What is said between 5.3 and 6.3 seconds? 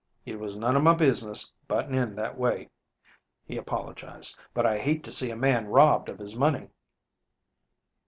man robbed of